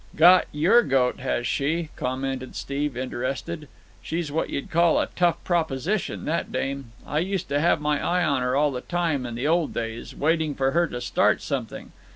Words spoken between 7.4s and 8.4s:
to have my eye